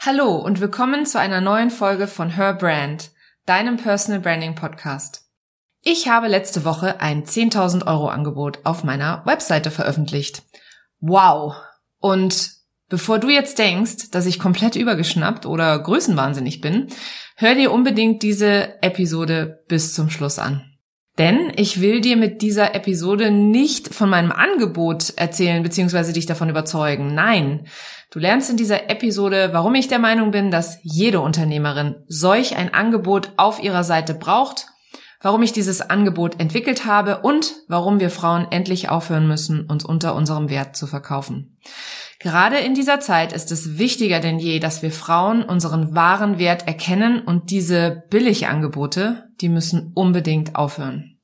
[0.00, 3.10] Hallo und willkommen zu einer neuen Folge von Her Brand,
[3.46, 5.24] deinem Personal Branding Podcast.
[5.82, 10.44] Ich habe letzte Woche ein 10.000 Euro Angebot auf meiner Webseite veröffentlicht.
[11.00, 11.56] Wow!
[11.98, 12.52] Und
[12.88, 16.86] bevor du jetzt denkst, dass ich komplett übergeschnappt oder größenwahnsinnig bin,
[17.34, 20.67] hör dir unbedingt diese Episode bis zum Schluss an.
[21.18, 26.12] Denn ich will dir mit dieser Episode nicht von meinem Angebot erzählen bzw.
[26.12, 27.12] dich davon überzeugen.
[27.12, 27.66] Nein,
[28.12, 32.72] du lernst in dieser Episode, warum ich der Meinung bin, dass jede Unternehmerin solch ein
[32.72, 34.66] Angebot auf ihrer Seite braucht,
[35.20, 40.14] warum ich dieses Angebot entwickelt habe und warum wir Frauen endlich aufhören müssen, uns unter
[40.14, 41.56] unserem Wert zu verkaufen.
[42.20, 46.66] Gerade in dieser Zeit ist es wichtiger denn je, dass wir Frauen unseren wahren Wert
[46.66, 51.17] erkennen und diese Billigangebote, die müssen unbedingt aufhören.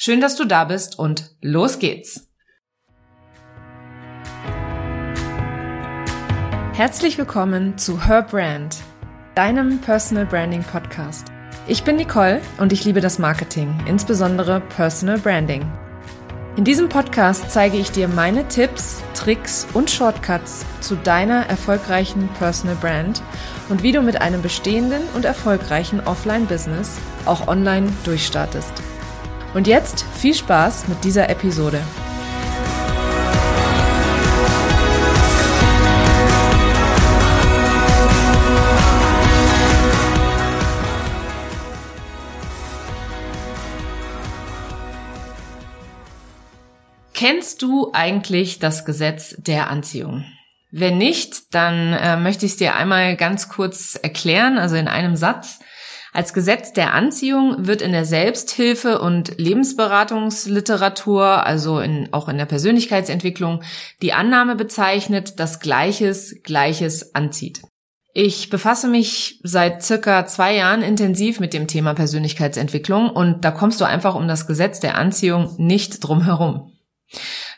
[0.00, 2.28] Schön, dass du da bist und los geht's!
[6.72, 8.76] Herzlich willkommen zu Her Brand,
[9.34, 11.32] deinem Personal Branding Podcast.
[11.66, 15.68] Ich bin Nicole und ich liebe das Marketing, insbesondere Personal Branding.
[16.56, 22.76] In diesem Podcast zeige ich dir meine Tipps, Tricks und Shortcuts zu deiner erfolgreichen Personal
[22.76, 23.20] Brand
[23.68, 28.74] und wie du mit einem bestehenden und erfolgreichen Offline-Business auch online durchstartest.
[29.58, 31.82] Und jetzt viel Spaß mit dieser Episode.
[47.14, 50.24] Kennst du eigentlich das Gesetz der Anziehung?
[50.70, 55.16] Wenn nicht, dann äh, möchte ich es dir einmal ganz kurz erklären, also in einem
[55.16, 55.58] Satz.
[56.12, 62.46] Als Gesetz der Anziehung wird in der Selbsthilfe und Lebensberatungsliteratur, also in, auch in der
[62.46, 63.62] Persönlichkeitsentwicklung,
[64.02, 67.62] die Annahme bezeichnet, dass Gleiches Gleiches anzieht.
[68.14, 73.80] Ich befasse mich seit circa zwei Jahren intensiv mit dem Thema Persönlichkeitsentwicklung und da kommst
[73.80, 76.72] du einfach um das Gesetz der Anziehung nicht drum herum.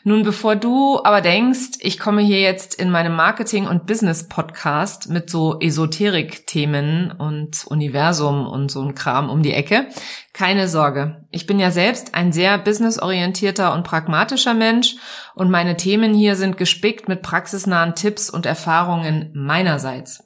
[0.03, 5.29] Nun, bevor du aber denkst, ich komme hier jetzt in meinem Marketing- und Business-Podcast mit
[5.29, 9.87] so Esoterik-Themen und Universum und so ein Kram um die Ecke,
[10.33, 11.27] keine Sorge.
[11.29, 14.95] Ich bin ja selbst ein sehr businessorientierter und pragmatischer Mensch
[15.35, 20.23] und meine Themen hier sind gespickt mit praxisnahen Tipps und Erfahrungen meinerseits.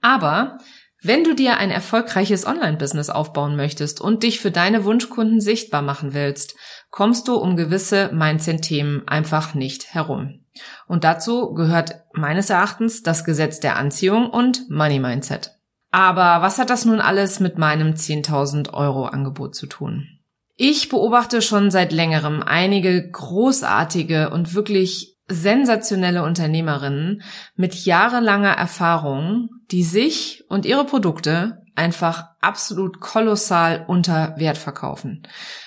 [0.00, 0.58] Aber
[1.02, 6.14] wenn du dir ein erfolgreiches Online-Business aufbauen möchtest und dich für deine Wunschkunden sichtbar machen
[6.14, 6.54] willst,
[6.90, 10.44] kommst du um gewisse Mindset-Themen einfach nicht herum.
[10.86, 15.58] Und dazu gehört meines Erachtens das Gesetz der Anziehung und Money Mindset.
[15.90, 20.20] Aber was hat das nun alles mit meinem 10.000 Euro Angebot zu tun?
[20.56, 27.22] Ich beobachte schon seit längerem einige großartige und wirklich sensationelle Unternehmerinnen
[27.56, 35.22] mit jahrelanger Erfahrung, die sich und ihre Produkte einfach absolut kolossal unter Wert verkaufen.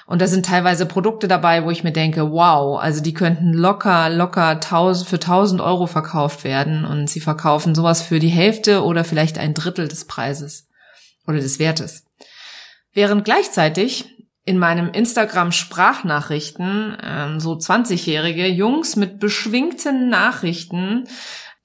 [0.05, 4.09] Und da sind teilweise Produkte dabei, wo ich mir denke, wow, also die könnten locker,
[4.09, 9.39] locker für 1000 Euro verkauft werden und sie verkaufen sowas für die Hälfte oder vielleicht
[9.39, 10.67] ein Drittel des Preises
[11.25, 12.05] oder des Wertes.
[12.93, 14.14] Während gleichzeitig
[14.45, 21.05] in meinem Instagram Sprachnachrichten ähm, so 20-jährige Jungs mit beschwingten Nachrichten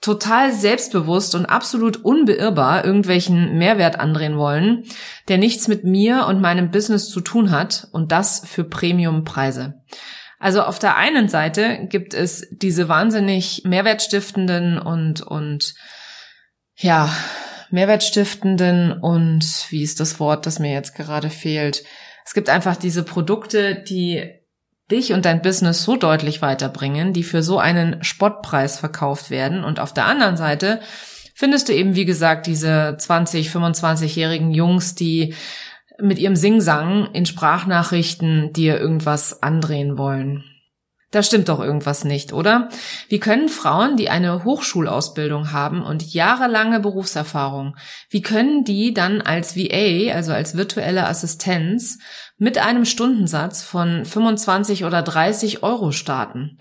[0.00, 4.84] total selbstbewusst und absolut unbeirrbar irgendwelchen Mehrwert andrehen wollen,
[5.28, 9.74] der nichts mit mir und meinem Business zu tun hat und das für Premiumpreise.
[10.38, 15.74] Also auf der einen Seite gibt es diese wahnsinnig mehrwertstiftenden und, und,
[16.76, 17.14] ja,
[17.68, 21.84] mehrwertstiftenden und, wie ist das Wort, das mir jetzt gerade fehlt?
[22.24, 24.40] Es gibt einfach diese Produkte, die
[24.90, 29.64] dich und dein Business so deutlich weiterbringen, die für so einen Spottpreis verkauft werden.
[29.64, 30.80] Und auf der anderen Seite
[31.34, 35.34] findest du eben, wie gesagt, diese 20, 25-jährigen Jungs, die
[36.00, 40.44] mit ihrem Singsang in Sprachnachrichten dir irgendwas andrehen wollen.
[41.10, 42.68] Da stimmt doch irgendwas nicht, oder?
[43.08, 47.76] Wie können Frauen, die eine Hochschulausbildung haben und jahrelange Berufserfahrung,
[48.10, 51.98] wie können die dann als VA, also als virtuelle Assistenz,
[52.38, 56.58] mit einem Stundensatz von 25 oder 30 Euro starten?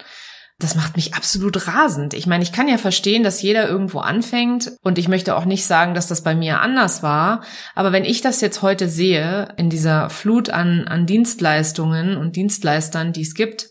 [0.57, 2.13] Das macht mich absolut rasend.
[2.13, 5.65] Ich meine, ich kann ja verstehen, dass jeder irgendwo anfängt und ich möchte auch nicht
[5.65, 7.43] sagen, dass das bei mir anders war.
[7.75, 13.13] Aber wenn ich das jetzt heute sehe, in dieser Flut an, an Dienstleistungen und Dienstleistern,
[13.13, 13.69] die es gibt,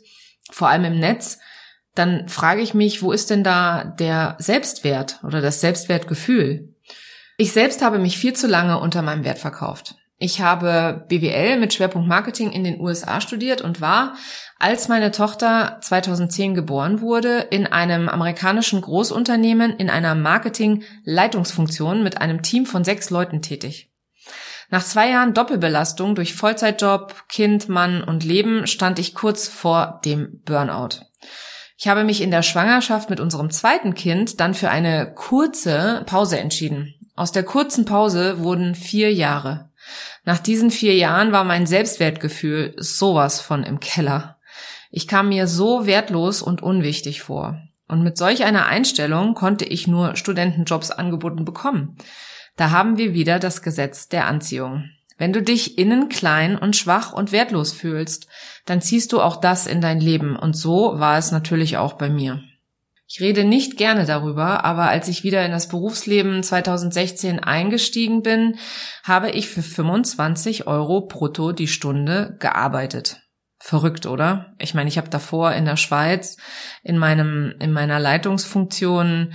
[0.50, 1.38] vor allem im Netz,
[1.94, 6.74] dann frage ich mich, wo ist denn da der Selbstwert oder das Selbstwertgefühl?
[7.36, 9.96] Ich selbst habe mich viel zu lange unter meinem Wert verkauft.
[10.20, 14.16] Ich habe BWL mit Schwerpunkt Marketing in den USA studiert und war,
[14.58, 22.42] als meine Tochter 2010 geboren wurde, in einem amerikanischen Großunternehmen in einer Marketing-Leitungsfunktion mit einem
[22.42, 23.87] Team von sechs Leuten tätig.
[24.70, 30.42] Nach zwei Jahren Doppelbelastung durch Vollzeitjob, Kind, Mann und Leben stand ich kurz vor dem
[30.44, 31.06] Burnout.
[31.78, 36.38] Ich habe mich in der Schwangerschaft mit unserem zweiten Kind dann für eine kurze Pause
[36.38, 36.94] entschieden.
[37.14, 39.70] Aus der kurzen Pause wurden vier Jahre.
[40.24, 44.38] Nach diesen vier Jahren war mein Selbstwertgefühl sowas von im Keller.
[44.90, 47.62] Ich kam mir so wertlos und unwichtig vor.
[47.86, 51.96] Und mit solch einer Einstellung konnte ich nur Studentenjobs angeboten bekommen.
[52.58, 54.90] Da haben wir wieder das Gesetz der Anziehung.
[55.16, 58.26] Wenn du dich innen klein und schwach und wertlos fühlst,
[58.66, 60.36] dann ziehst du auch das in dein Leben.
[60.36, 62.42] Und so war es natürlich auch bei mir.
[63.06, 68.56] Ich rede nicht gerne darüber, aber als ich wieder in das Berufsleben 2016 eingestiegen bin,
[69.04, 73.20] habe ich für 25 Euro brutto die Stunde gearbeitet.
[73.60, 74.54] Verrückt, oder?
[74.58, 76.36] Ich meine, ich habe davor in der Schweiz
[76.82, 79.32] in meinem in meiner Leitungsfunktion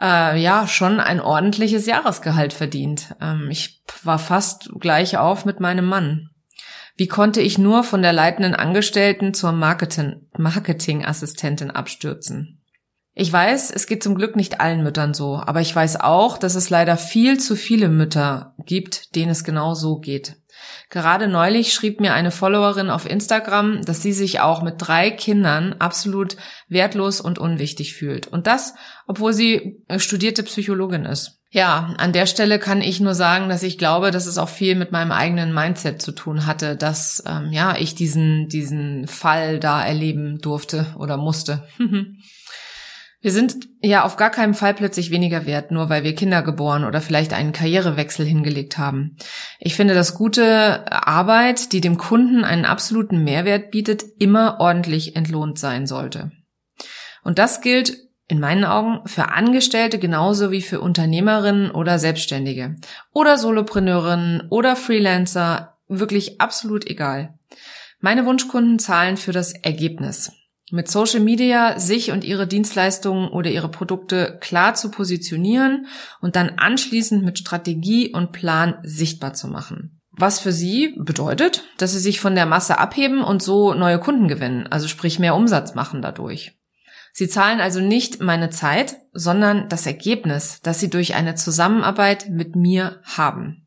[0.00, 3.14] äh, ja schon ein ordentliches Jahresgehalt verdient.
[3.20, 6.30] Ähm, ich war fast gleich auf mit meinem Mann.
[6.96, 12.60] Wie konnte ich nur von der leitenden Angestellten zur Marketing Marketingassistentin abstürzen?
[13.14, 16.54] Ich weiß, es geht zum Glück nicht allen Müttern so, aber ich weiß auch, dass
[16.54, 20.36] es leider viel zu viele Mütter gibt, denen es genau so geht.
[20.90, 25.74] Gerade neulich schrieb mir eine Followerin auf Instagram, dass sie sich auch mit drei Kindern
[25.78, 26.36] absolut
[26.68, 28.26] wertlos und unwichtig fühlt.
[28.26, 28.74] Und das,
[29.06, 31.38] obwohl sie studierte Psychologin ist.
[31.50, 34.74] Ja, an der Stelle kann ich nur sagen, dass ich glaube, dass es auch viel
[34.74, 39.82] mit meinem eigenen Mindset zu tun hatte, dass ähm, ja ich diesen diesen Fall da
[39.82, 41.66] erleben durfte oder musste.
[43.20, 46.84] Wir sind ja auf gar keinen Fall plötzlich weniger wert, nur weil wir Kinder geboren
[46.84, 49.16] oder vielleicht einen Karrierewechsel hingelegt haben.
[49.58, 55.58] Ich finde, dass gute Arbeit, die dem Kunden einen absoluten Mehrwert bietet, immer ordentlich entlohnt
[55.58, 56.30] sein sollte.
[57.24, 57.96] Und das gilt
[58.28, 62.76] in meinen Augen für Angestellte genauso wie für Unternehmerinnen oder Selbstständige
[63.12, 67.38] oder Solopreneurinnen oder Freelancer, wirklich absolut egal.
[68.00, 70.30] Meine Wunschkunden zahlen für das Ergebnis
[70.70, 75.86] mit Social Media sich und ihre Dienstleistungen oder ihre Produkte klar zu positionieren
[76.20, 80.00] und dann anschließend mit Strategie und Plan sichtbar zu machen.
[80.10, 84.26] Was für sie bedeutet, dass sie sich von der Masse abheben und so neue Kunden
[84.26, 86.58] gewinnen, also sprich mehr Umsatz machen dadurch.
[87.12, 92.56] Sie zahlen also nicht meine Zeit, sondern das Ergebnis, das sie durch eine Zusammenarbeit mit
[92.56, 93.66] mir haben.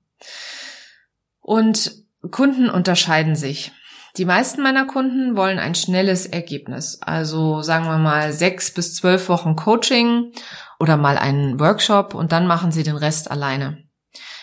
[1.39, 1.91] Und
[2.29, 3.71] Kunden unterscheiden sich.
[4.17, 7.01] Die meisten meiner Kunden wollen ein schnelles Ergebnis.
[7.01, 10.33] Also sagen wir mal sechs bis zwölf Wochen Coaching
[10.79, 13.77] oder mal einen Workshop und dann machen sie den Rest alleine.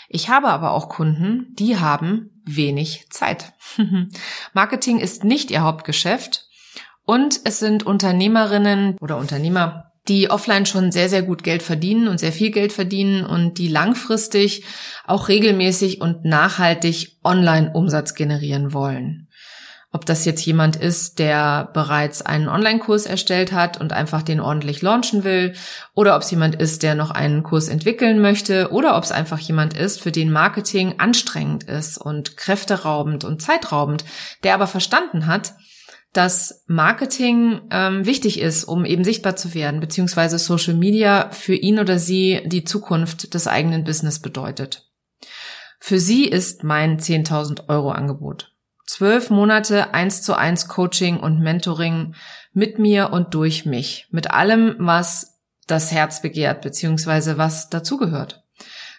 [0.09, 3.53] Ich habe aber auch Kunden, die haben wenig Zeit.
[4.55, 6.47] Marketing ist nicht ihr Hauptgeschäft
[7.05, 12.19] und es sind Unternehmerinnen oder Unternehmer, die offline schon sehr, sehr gut Geld verdienen und
[12.19, 14.65] sehr viel Geld verdienen und die langfristig
[15.07, 19.28] auch regelmäßig und nachhaltig online Umsatz generieren wollen.
[19.91, 24.83] Ob das jetzt jemand ist, der bereits einen Online-Kurs erstellt hat und einfach den ordentlich
[24.83, 25.55] launchen will,
[25.95, 29.39] oder ob es jemand ist, der noch einen Kurs entwickeln möchte, oder ob es einfach
[29.39, 34.05] jemand ist, für den Marketing anstrengend ist und kräfteraubend und zeitraubend,
[34.45, 35.55] der aber verstanden hat,
[36.13, 41.79] dass Marketing ähm, wichtig ist, um eben sichtbar zu werden, beziehungsweise Social Media für ihn
[41.79, 44.87] oder sie die Zukunft des eigenen Business bedeutet.
[45.81, 48.53] Für sie ist mein 10.000 Euro Angebot.
[48.89, 52.15] Zwölf Monate eins zu eins Coaching und Mentoring
[52.55, 54.07] mit mir und durch mich.
[54.11, 58.45] Mit allem, was das Herz begehrt, beziehungsweise was dazugehört.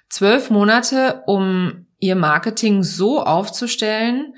[0.08, 4.36] Zwölf Monate, um ihr Marketing so aufzustellen,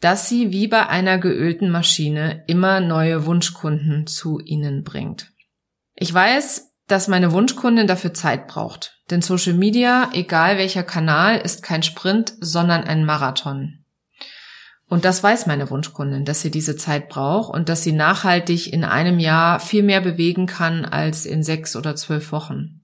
[0.00, 5.32] dass sie wie bei einer geölten Maschine immer neue Wunschkunden zu ihnen bringt.
[5.94, 9.00] Ich weiß, dass meine Wunschkundin dafür Zeit braucht.
[9.10, 13.79] Denn Social Media, egal welcher Kanal, ist kein Sprint, sondern ein Marathon.
[14.90, 18.82] Und das weiß meine Wunschkundin, dass sie diese Zeit braucht und dass sie nachhaltig in
[18.82, 22.80] einem Jahr viel mehr bewegen kann als in sechs oder zwölf Wochen.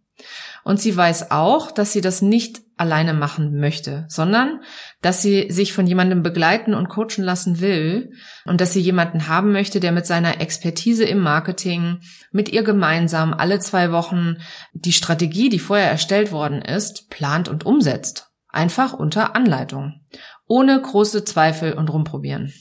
[0.62, 4.60] Und sie weiß auch, dass sie das nicht alleine machen möchte, sondern
[5.02, 8.12] dass sie sich von jemandem begleiten und coachen lassen will
[8.44, 11.98] und dass sie jemanden haben möchte, der mit seiner Expertise im Marketing
[12.30, 14.36] mit ihr gemeinsam alle zwei Wochen
[14.74, 18.30] die Strategie, die vorher erstellt worden ist, plant und umsetzt.
[18.48, 20.00] Einfach unter Anleitung
[20.46, 22.52] ohne große Zweifel und rumprobieren.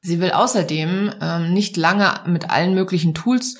[0.00, 3.56] Sie will außerdem ähm, nicht lange mit allen möglichen Tools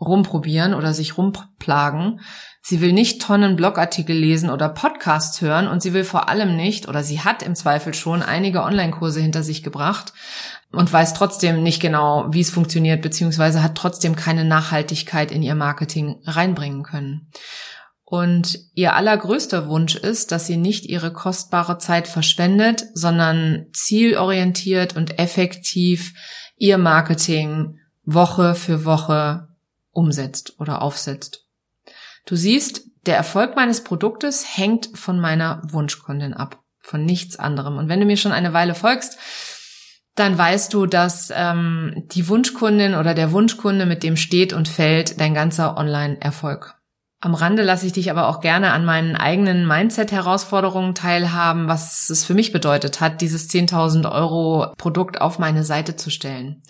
[0.00, 2.20] rumprobieren oder sich rumplagen.
[2.62, 6.88] Sie will nicht Tonnen Blogartikel lesen oder Podcasts hören und sie will vor allem nicht
[6.88, 10.12] oder sie hat im Zweifel schon einige Online-Kurse hinter sich gebracht
[10.72, 15.54] und weiß trotzdem nicht genau, wie es funktioniert, beziehungsweise hat trotzdem keine Nachhaltigkeit in ihr
[15.54, 17.30] Marketing reinbringen können.
[18.14, 25.18] Und ihr allergrößter Wunsch ist, dass sie nicht ihre kostbare Zeit verschwendet, sondern zielorientiert und
[25.18, 26.14] effektiv
[26.56, 29.48] ihr Marketing Woche für Woche
[29.90, 31.48] umsetzt oder aufsetzt.
[32.24, 37.78] Du siehst, der Erfolg meines Produktes hängt von meiner Wunschkundin ab, von nichts anderem.
[37.78, 39.18] Und wenn du mir schon eine Weile folgst,
[40.14, 45.18] dann weißt du, dass ähm, die Wunschkundin oder der Wunschkunde mit dem steht und fällt
[45.18, 46.76] dein ganzer Online-Erfolg.
[47.20, 52.24] Am Rande lasse ich dich aber auch gerne an meinen eigenen Mindset-Herausforderungen teilhaben, was es
[52.24, 56.62] für mich bedeutet hat, dieses 10.000 Euro Produkt auf meine Seite zu stellen.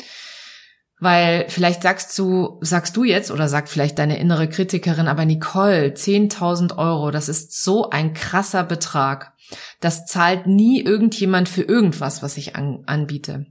[1.01, 5.89] Weil vielleicht sagst du, sagst du jetzt oder sagt vielleicht deine innere Kritikerin, aber Nicole,
[5.89, 9.33] 10.000 Euro, das ist so ein krasser Betrag.
[9.81, 13.47] Das zahlt nie irgendjemand für irgendwas, was ich an, anbiete.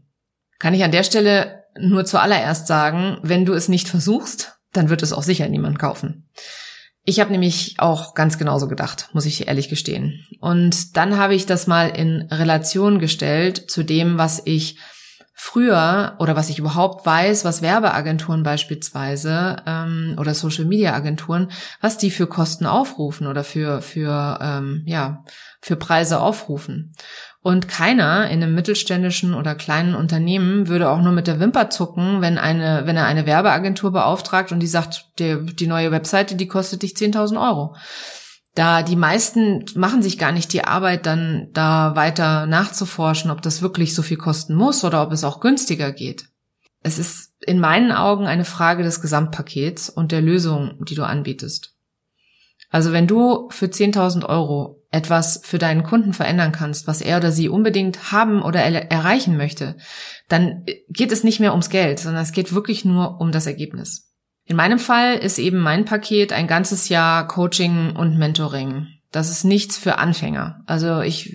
[0.58, 5.04] Kann ich an der Stelle nur zuallererst sagen, wenn du es nicht versuchst, dann wird
[5.04, 6.30] es auch sicher niemand kaufen.
[7.06, 10.26] Ich habe nämlich auch ganz genauso gedacht, muss ich ehrlich gestehen.
[10.40, 14.78] Und dann habe ich das mal in Relation gestellt zu dem, was ich
[15.34, 21.98] früher oder was ich überhaupt weiß, was Werbeagenturen beispielsweise ähm, oder Social Media Agenturen, was
[21.98, 25.26] die für Kosten aufrufen oder für für ähm, ja
[25.64, 26.94] für Preise aufrufen.
[27.42, 32.22] Und keiner in einem mittelständischen oder kleinen Unternehmen würde auch nur mit der Wimper zucken,
[32.22, 36.48] wenn eine wenn er eine Werbeagentur beauftragt und die sagt, die, die neue Webseite, die
[36.48, 37.76] kostet dich 10.000 Euro
[38.56, 43.62] da die meisten machen sich gar nicht die Arbeit, dann da weiter nachzuforschen, ob das
[43.62, 46.26] wirklich so viel kosten muss oder ob es auch günstiger geht.
[46.84, 51.73] Es ist in meinen Augen eine Frage des Gesamtpakets und der Lösung, die du anbietest.
[52.74, 57.32] Also wenn du für 10.000 Euro etwas für deinen Kunden verändern kannst, was er oder
[57.32, 59.78] sie unbedingt haben oder er erreichen möchte,
[60.28, 64.12] dann geht es nicht mehr ums Geld, sondern es geht wirklich nur um das Ergebnis.
[64.46, 68.88] In meinem Fall ist eben mein Paket ein ganzes Jahr Coaching und Mentoring.
[69.12, 70.64] Das ist nichts für Anfänger.
[70.66, 71.32] Also ich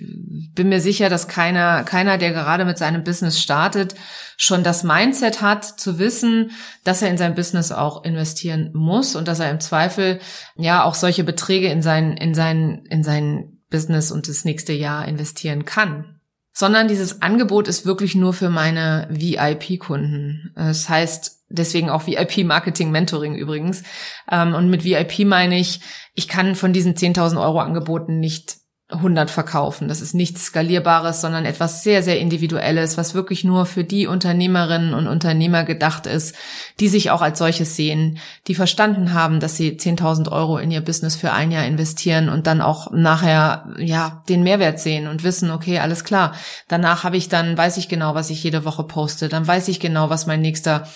[0.53, 3.95] bin mir sicher, dass keiner, keiner, der gerade mit seinem Business startet,
[4.37, 6.51] schon das Mindset hat, zu wissen,
[6.83, 10.19] dass er in sein Business auch investieren muss und dass er im Zweifel
[10.55, 15.07] ja auch solche Beträge in sein, in sein, in sein Business und das nächste Jahr
[15.07, 16.19] investieren kann
[16.51, 20.51] sondern dieses Angebot ist wirklich nur für meine VIP-Kunden.
[20.55, 23.83] Das heißt deswegen auch VIP-Marketing-Mentoring übrigens.
[24.29, 25.81] Ähm, und mit VIP meine ich,
[26.13, 28.57] ich kann von diesen 10.000 Euro Angeboten nicht
[28.89, 29.87] 100 verkaufen.
[29.87, 34.95] Das ist nichts Skalierbares, sondern etwas sehr, sehr Individuelles, was wirklich nur für die Unternehmerinnen
[34.95, 36.35] und Unternehmer gedacht ist,
[36.79, 38.17] die sich auch als solches sehen,
[38.47, 42.47] die verstanden haben, dass sie 10.000 Euro in ihr Business für ein Jahr investieren und
[42.47, 46.33] dann auch nachher, ja, den Mehrwert sehen und wissen, okay, alles klar.
[46.67, 49.29] Danach habe ich dann, weiß ich genau, was ich jede Woche poste.
[49.29, 50.87] Dann weiß ich genau, was mein nächster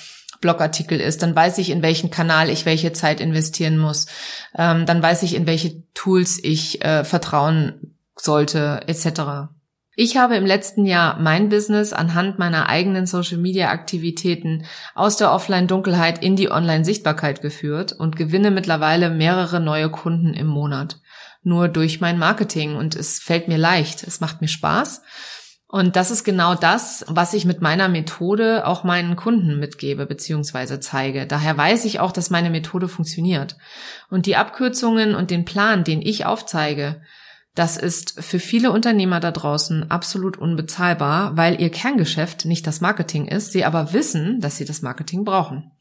[0.44, 4.08] Blogartikel ist, dann weiß ich, in welchen Kanal ich welche Zeit investieren muss,
[4.56, 9.50] ähm, dann weiß ich, in welche Tools ich äh, vertrauen sollte, etc.
[9.96, 16.36] Ich habe im letzten Jahr mein Business anhand meiner eigenen Social-Media-Aktivitäten aus der Offline-Dunkelheit in
[16.36, 21.00] die Online-Sichtbarkeit geführt und gewinne mittlerweile mehrere neue Kunden im Monat.
[21.44, 25.04] Nur durch mein Marketing und es fällt mir leicht, es macht mir Spaß
[25.74, 30.80] und das ist genau das, was ich mit meiner Methode auch meinen Kunden mitgebe bzw.
[30.80, 31.26] zeige.
[31.26, 33.58] Daher weiß ich auch, dass meine Methode funktioniert.
[34.12, 37.02] Und die Abkürzungen und den Plan, den ich aufzeige,
[37.56, 43.28] das ist für viele Unternehmer da draußen absolut unbezahlbar, weil ihr Kerngeschäft nicht das Marketing
[43.28, 45.72] ist, sie aber wissen, dass sie das Marketing brauchen.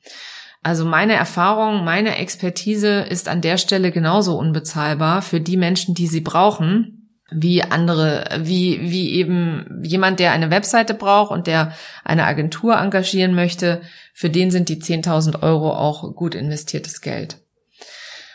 [0.63, 6.07] Also meine Erfahrung, meine Expertise ist an der Stelle genauso unbezahlbar für die Menschen, die
[6.07, 11.73] sie brauchen, wie andere, wie, wie eben jemand, der eine Webseite braucht und der
[12.05, 17.39] eine Agentur engagieren möchte, für den sind die 10.000 Euro auch gut investiertes Geld.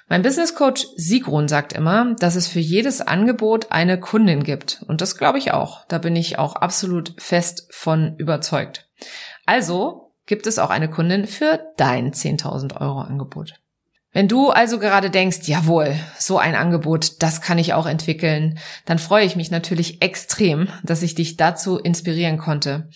[0.10, 4.82] Mein Business Coach Sigrun sagt immer, dass es für jedes Angebot eine Kundin gibt.
[4.88, 5.86] Und das glaube ich auch.
[5.88, 8.88] Da bin ich auch absolut fest von überzeugt.
[9.46, 13.56] Also gibt es auch eine Kundin für dein 10.000 Euro Angebot.
[14.17, 18.97] Wenn du also gerade denkst, jawohl, so ein Angebot, das kann ich auch entwickeln, dann
[18.97, 22.89] freue ich mich natürlich extrem, dass ich dich dazu inspirieren konnte.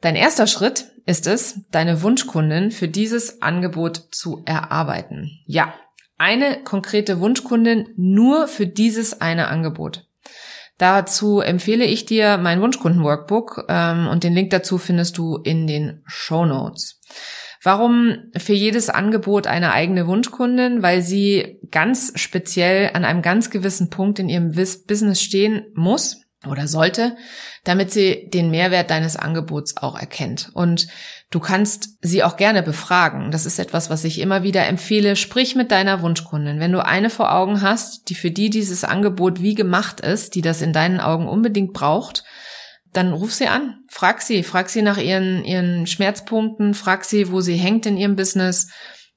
[0.00, 5.38] Dein erster Schritt ist es, deine Wunschkundin für dieses Angebot zu erarbeiten.
[5.44, 5.74] Ja,
[6.16, 10.06] eine konkrete Wunschkundin nur für dieses eine Angebot.
[10.78, 16.02] Dazu empfehle ich dir mein Wunschkunden-Workbook ähm, und den Link dazu findest du in den
[16.06, 17.02] Show Notes.
[17.62, 20.82] Warum für jedes Angebot eine eigene Wunschkundin?
[20.82, 26.66] Weil sie ganz speziell an einem ganz gewissen Punkt in ihrem Business stehen muss oder
[26.66, 27.16] sollte,
[27.62, 30.50] damit sie den Mehrwert deines Angebots auch erkennt.
[30.54, 30.88] Und
[31.30, 33.30] du kannst sie auch gerne befragen.
[33.30, 35.14] Das ist etwas, was ich immer wieder empfehle.
[35.14, 36.58] Sprich mit deiner Wunschkundin.
[36.58, 40.42] Wenn du eine vor Augen hast, die für die dieses Angebot wie gemacht ist, die
[40.42, 42.24] das in deinen Augen unbedingt braucht,
[42.92, 47.40] dann ruf sie an, frag sie, frag sie nach ihren, ihren Schmerzpunkten, frag sie, wo
[47.40, 48.70] sie hängt in ihrem Business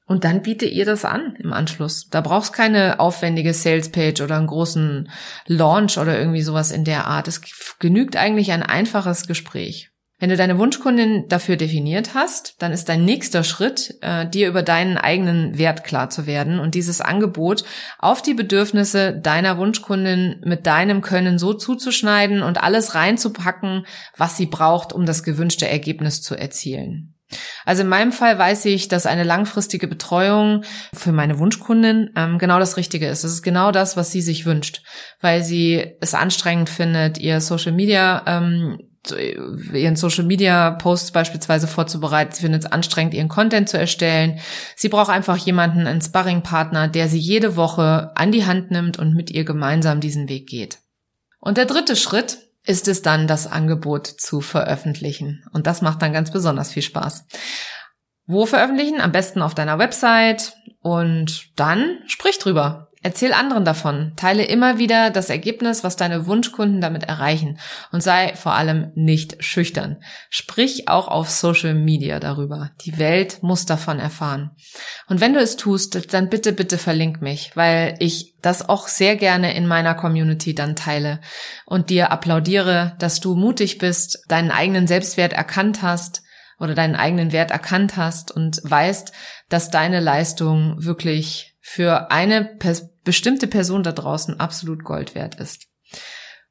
[0.08, 2.08] und dann biete ihr das an im Anschluss.
[2.10, 5.10] Da brauchst keine aufwendige Salespage oder einen großen
[5.48, 7.27] Launch oder irgendwie sowas in der Art.
[7.27, 7.41] Es
[7.79, 9.89] genügt eigentlich ein einfaches Gespräch.
[10.25, 14.63] Wenn du deine Wunschkundin dafür definiert hast, dann ist dein nächster Schritt, äh, dir über
[14.63, 17.63] deinen eigenen Wert klar zu werden und dieses Angebot
[18.00, 23.86] auf die Bedürfnisse deiner Wunschkundin mit deinem Können so zuzuschneiden und alles reinzupacken,
[24.17, 27.13] was sie braucht, um das gewünschte Ergebnis zu erzielen.
[27.63, 32.58] Also in meinem Fall weiß ich, dass eine langfristige Betreuung für meine Wunschkundin ähm, genau
[32.58, 33.24] das Richtige ist.
[33.24, 34.82] Es ist genau das, was sie sich wünscht,
[35.22, 38.79] weil sie es anstrengend findet, ihr Social Media ähm,
[39.12, 42.34] ihren Social Media Posts beispielsweise vorzubereiten.
[42.34, 44.40] Sie findet es anstrengend, ihren Content zu erstellen.
[44.76, 49.14] Sie braucht einfach jemanden, einen Sparring-Partner, der sie jede Woche an die Hand nimmt und
[49.14, 50.80] mit ihr gemeinsam diesen Weg geht.
[51.40, 55.46] Und der dritte Schritt ist es dann, das Angebot zu veröffentlichen.
[55.52, 57.26] Und das macht dann ganz besonders viel Spaß.
[58.26, 59.02] Wo veröffentlichen?
[59.02, 62.90] Am besten auf deiner Website und dann sprich drüber.
[63.06, 64.14] Erzähl anderen davon.
[64.16, 67.60] Teile immer wieder das Ergebnis, was deine Wunschkunden damit erreichen.
[67.92, 69.98] Und sei vor allem nicht schüchtern.
[70.32, 72.72] Sprich auch auf Social Media darüber.
[72.82, 74.56] Die Welt muss davon erfahren.
[75.08, 79.18] Und wenn du es tust, dann bitte, bitte verlink mich, weil ich das auch sehr
[79.18, 81.22] gerne in meiner Community dann teile
[81.68, 86.24] und dir applaudiere, dass du mutig bist, deinen eigenen Selbstwert erkannt hast
[86.60, 89.12] oder deinen eigenen Wert erkannt hast und weißt,
[89.50, 95.65] dass deine Leistung wirklich für eine pers bestimmte Person da draußen absolut Gold wert ist.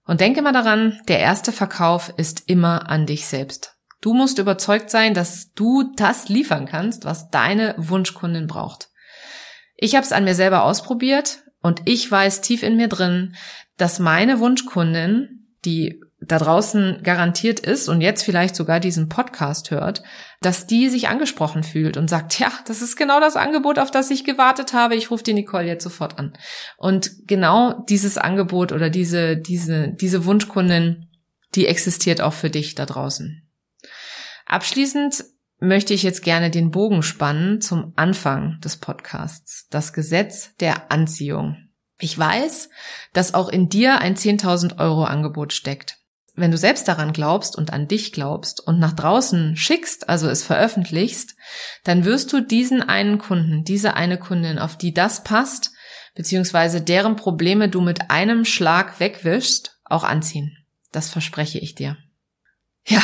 [0.05, 3.77] Und denke mal daran, der erste Verkauf ist immer an dich selbst.
[4.01, 8.89] Du musst überzeugt sein, dass du das liefern kannst, was deine Wunschkundin braucht.
[9.77, 13.37] Ich habe es an mir selber ausprobiert und ich weiß tief in mir drin,
[13.77, 20.03] dass meine Wunschkundin, die da draußen garantiert ist und jetzt vielleicht sogar diesen Podcast hört,
[20.41, 24.11] dass die sich angesprochen fühlt und sagt, ja, das ist genau das Angebot, auf das
[24.11, 24.95] ich gewartet habe.
[24.95, 26.37] Ich rufe die Nicole jetzt sofort an.
[26.77, 31.09] Und genau dieses Angebot oder diese, diese, diese Wunschkundin,
[31.55, 33.43] die existiert auch für dich da draußen.
[34.47, 35.25] Abschließend
[35.61, 39.67] möchte ich jetzt gerne den Bogen spannen zum Anfang des Podcasts.
[39.71, 41.57] Das Gesetz der Anziehung.
[41.99, 42.71] Ich weiß,
[43.13, 46.04] dass auch in dir ein 10.000 Euro Angebot steckt
[46.35, 50.43] wenn du selbst daran glaubst und an dich glaubst und nach draußen schickst, also es
[50.43, 51.37] veröffentlichst,
[51.85, 55.71] dann wirst du diesen einen Kunden, diese eine Kundin, auf die das passt,
[56.15, 60.57] beziehungsweise deren Probleme du mit einem Schlag wegwischst, auch anziehen.
[60.93, 61.97] Das verspreche ich dir.
[62.87, 63.01] Ja,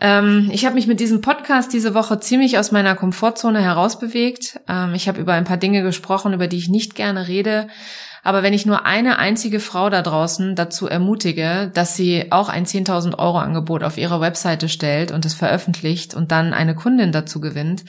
[0.00, 4.60] ähm, ich habe mich mit diesem Podcast diese Woche ziemlich aus meiner Komfortzone herausbewegt.
[4.68, 7.68] Ähm, ich habe über ein paar Dinge gesprochen, über die ich nicht gerne rede.
[8.24, 12.66] Aber wenn ich nur eine einzige Frau da draußen dazu ermutige, dass sie auch ein
[12.66, 17.40] 10.000 Euro Angebot auf ihrer Webseite stellt und es veröffentlicht und dann eine Kundin dazu
[17.40, 17.84] gewinnt,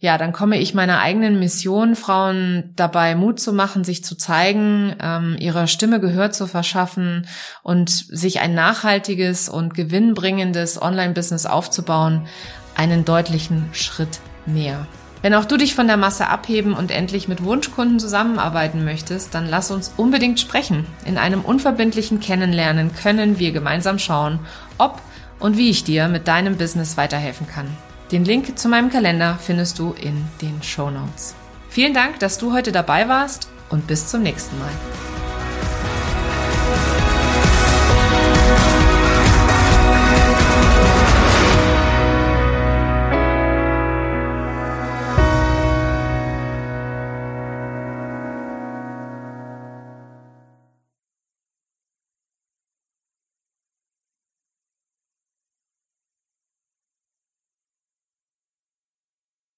[0.00, 4.94] ja, dann komme ich meiner eigenen Mission, Frauen dabei Mut zu machen, sich zu zeigen,
[5.00, 7.26] ähm, ihrer Stimme Gehör zu verschaffen
[7.64, 12.28] und sich ein nachhaltiges und gewinnbringendes Online-Business aufzubauen,
[12.76, 14.86] einen deutlichen Schritt näher.
[15.20, 19.48] Wenn auch du dich von der Masse abheben und endlich mit Wunschkunden zusammenarbeiten möchtest, dann
[19.48, 20.86] lass uns unbedingt sprechen.
[21.06, 24.38] In einem unverbindlichen Kennenlernen können wir gemeinsam schauen,
[24.78, 25.02] ob
[25.40, 27.66] und wie ich dir mit deinem Business weiterhelfen kann.
[28.10, 31.34] Den Link zu meinem Kalender findest du in den Show Notes.
[31.68, 35.17] Vielen Dank, dass du heute dabei warst und bis zum nächsten Mal.